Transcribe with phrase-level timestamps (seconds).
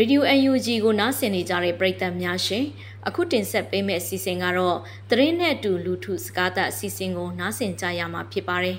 [0.00, 2.64] Radio UNG ကိုနားဆင်နေကြတဲ့ပရိသတ်များရှင်
[3.06, 4.78] အခုတင်ဆက်ပေးမယ့်အစီအစဉ်ကတော့
[5.10, 8.78] သတင်းနဲ့အတူလူထုစကားသတ်အစီအစဉ်ကိုနားဆင်ကြရမှာဖြစ်ပါတယ်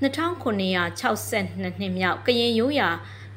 [0.00, 2.88] 2962နှစ်မြောက်ကရင်ရိုးရာ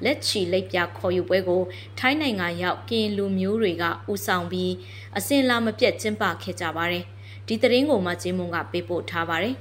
[0.04, 1.62] လက်ချီလက်ပြခေါ်ယူပွဲကို
[2.00, 4.74] ထိုင်းနိုင်ငံရောက်ကရင်လူမျိုးတွေကဦးဆောင်ပြီး
[5.18, 7.04] အစင်လာမပြတ်ကျင်းပခဲ့ကြပါတယ်
[7.48, 9.56] ဒီသတင်းကိုမှကျင်းမုံကပေးပို့ထားပါတယ်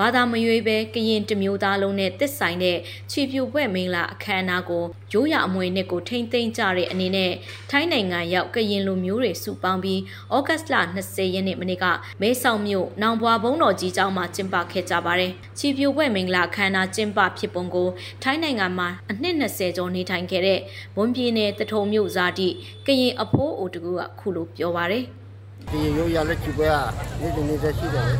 [0.00, 2.78] ဘာသာမရွေးပဲကရင်တမျိုးသားလုံးနဲ့တစ်ဆိုင်တဲ့
[3.10, 7.32] ခြေပြူပွဲမင်းလာအခမ်းအနားကိုရိုးရအမွေနှစ်ကိုထိမ့်သိမ်းကြတဲ့အနေနဲ့
[7.70, 10.00] ထိုင်းနိုင်ငံရောက်ကရင်လူမျိုးတွေစုပေါင်းပြီး
[10.34, 11.84] ဩဂတ်စ်လ20ရက်နေ့မနေ့က
[12.20, 17.88] မဲဆောက်မြို့နောင်ဘွာဘုံတော်ကြီးကျောင်းမှာကျင်းပခဲ့ကြပါတယ်။ခြေပြူပွဲမင်္ဂလာအခမ်းအနားကျင်းပဖြစ်ပုံကို
[18.22, 20.60] ထိုင်းနိုင်ငံမှာအနှစ်20ကျော်နေထိုင်ခဲ့တဲ့
[20.96, 22.48] မွန်ပြည်နယ်တထုံမြို့ဇာတိ
[22.86, 25.04] ကရင်အဖိုးအိုတကူကခုလိုပြောပါတယ်။
[25.70, 26.76] ဒီရိုးရလက်ချီပွဲက
[27.20, 28.14] နေ့တနေ့ရှိတယ်လေ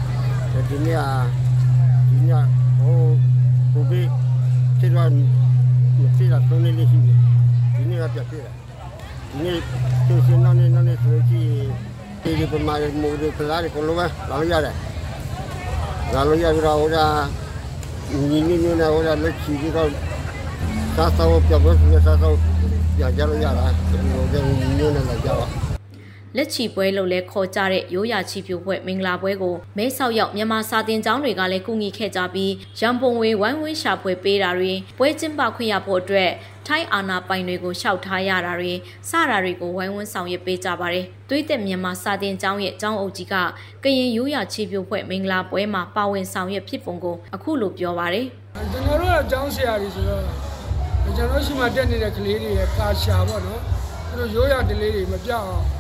[0.71, 1.48] ။ဒီနေ့က
[2.29, 2.41] ဒီည
[2.79, 3.01] ဟို
[3.73, 4.09] ဘုဘေး
[4.79, 5.11] ခြေတော်
[6.01, 7.17] မဖြစ်တာသုံးနေလေးရှိတယ်
[7.75, 8.53] ဒီနေ့ကပြပြတယ်
[9.31, 9.59] ဒီနေ့
[10.07, 11.51] သူစင်းနောက်နေနောက်နေဆိုကြည့်
[12.23, 14.75] ဒီဒီပမာမိုးဒီဖလာရီကိုလိုပဲလာလို့ရတယ်
[16.13, 16.99] လာလို့ရပြီးတော့ဟိုက
[18.31, 19.89] ညီညီညီနဲ့ဟိုကလက်ချီပြီးတော့
[20.97, 21.75] စားစားပြောပြော
[22.07, 22.35] စားစား
[22.97, 25.47] ပြန်ကြလို့ရတာဒီလိုကညီညီနဲ့လာကြပါ
[26.37, 36.31] လက်ချီပွဲလို့လဲခေါ်ကြတဲ့ရိုးရာချီပြိုပွဲမင်္ဂလာပွဲကိုမဲဆောက်ရောက်မြန်မာစာတင်ကျောင်းတွေကလည်းကူညီခဲ့ကြပြီးရန်ပုံဝေဝိုင်းဝန်းရှာပွဲပေးတာတွေပွဲကျင်းပခွင့်ရဖို့အတွက်
[36.67, 38.73] ထိုင်းအာနာပိုင်တွေကိုရှောက်ထားရတာတွေ
[39.11, 43.35] စတာတွေကိုဝိုင်းဝန်းဆောင်ရွက်ပေးကြပါတယ်။သွေးသက်မြန်မာစာတင်ကျောင်းရဲ့ကျောင်းအုပ်ကြီးက
[43.85, 48.27] ကရင်ရိုးရာချီပြိုပွဲမင်္ဂလာပွဲမှာပါဝင်ဆောင်ရွက်ဖြစ်ပုံကိုအခုလိုပြောပါတယ်။
[48.73, 50.23] ကျွန်တော်တို့ကကျောင်းဆရာကြီးဆိုတော့
[51.17, 53.61] ကျွန်တော်ရှိမှတက်နေတဲ့ကလေးတွေရဲ့ကာရှာပေါ့နော်။
[54.09, 55.78] သူတို့ရိုးရာဒလေးတွေမပြောက်အောင်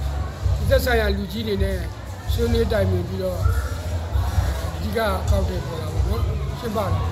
[0.70, 1.76] သက်ဆိုင်ရာလူကြီးတွေနဲ့
[2.32, 3.38] ဆွေးနွေးတိုင်ပင်ပြီးတော့
[4.76, 6.22] အဓိကကောက်တယ်ပေါ်တာပေါ့နော်
[6.58, 7.02] ရှင်းပါတယ်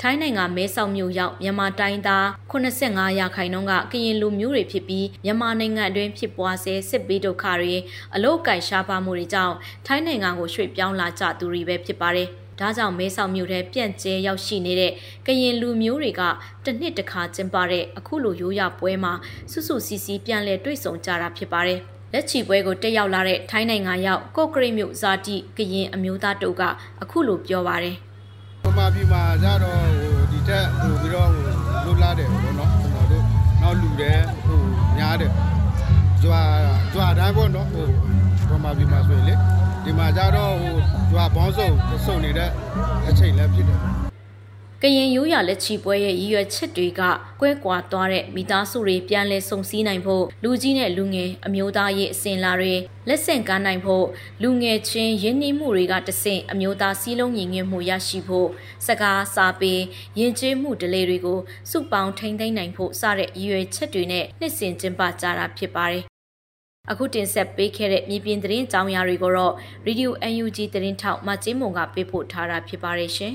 [0.00, 7.74] ထိုင်းနိုင်ငံမဲဆောက်မြို့ရောက်မြန်မာတိုင်းသား85ရာခိုင်နှုန်းကကရင်လူမျိုးတွေဖြစ်ပြီးမြန်မာနိုင်ငံအတွင်းဖြစ်ပွားဆဲစစ်ပေးဒုက္ခတွေ
[8.14, 9.54] အလုတ်ကိုင်ရှားပါမှုတွေကြောင့်
[9.86, 12.28] ထိုင်းနိုင်ငံကိုရွှေ့ပြောင်းလာကြသူတွေပဲဖြစ်ပါတယ်။
[12.60, 14.92] ဒါကြောင့်မဲဆောက်မြို့ထဲပြန့်ကျဲရောက်ရှိနေတဲ့
[15.26, 16.22] ကရင်လူမျိုးတွေက
[16.64, 19.12] တစ်နှစ်တစ်ခါကျင်းပတဲ့အခုလိုရိုးရာပွဲမှာ
[19.52, 21.80] စုစုစည်းစည်းပြန်လည်တွေ့ဆုံကြတာဖြစ်ပါတယ်။
[22.16, 26.62] လက်ချီပွဲကိုတက်ရောက်လာတဲ့ထိုင်းနိုင်ငံရောက်ကော့ကရိတ်မြို့ဇာတိကရင်အမျိုးသားတို့က
[27.02, 27.96] အခုလိုပြောပါတယ်။
[28.64, 31.42] ပမာပြည်မှာကြတော့ဟိုဒီတက်ဟိုပြီးတော့ဟို
[31.84, 33.24] လွတ်လာတယ်ပေါ့နော်ကျွန်တော်တို့
[33.62, 34.58] နောက်လူတယ်ဟို
[34.96, 35.32] များတယ်
[36.22, 36.40] ကြွာ
[36.94, 37.86] ကြွာတိုင်းပေါ့နော်ဟို
[38.50, 39.34] ပမာပြည်မှာဆိုရင်လေ
[39.84, 40.74] ဒီမှာကြတော့ဟို
[41.10, 41.68] ကြွာဘောင်းစုံ
[42.06, 42.50] စုံနေတဲ့
[43.08, 44.13] အချိန်လည်းဖြစ်တယ်
[44.86, 47.02] ကရင်ရိုးရာလက်ချီပွဲရဲ့ရည်ရွယ်ချက်တွေက
[47.40, 52.74] ကွဲကွာသွားတဲ့မိသားစုတွေပြန်လည်စုံစည်းနိုင်ဖို့လူကြီးနဲ့လူငယ်အမျိုးသားရေးအစဉ်လာတွေ
[53.08, 54.06] လက်ဆင့်ကမ်းနိုင်ဖို့
[54.42, 58.48] လူငယ်ချင်းရင်းနှီးမှုတွေကတဆင့်အမျိုးသားစည်းလုံးညီညွတ်မှုရရှိဖို့
[58.86, 59.72] စကားစာပေ
[60.18, 61.40] ယဉ်ကျေးမှုဒလေတွေကို
[61.70, 66.04] စုပေါင်းထိန်းသိမ်းနိုင်ဖို့စတဲ့ရည်ရွယ်ချက်တွေနဲ့နှစ်စဉ်ကျင်းပကြတာဖြစ်ပါတယ်
[66.90, 69.54] အခုတင်ဆက်ပေးခဲ့တဲ့မြေပြင်သတင်းကြောင်းရာတွေကိုတော့
[69.86, 73.34] Radio UNG သတင်းထောက်မကျင်းမုံကပေးပို့ထားတာဖြစ်ပါတယ်ရှင်